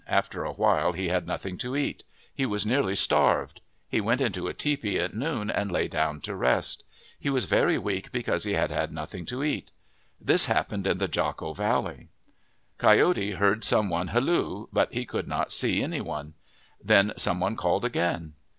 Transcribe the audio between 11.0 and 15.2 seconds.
Jocko Valley. Coyote heard some one halloo, but he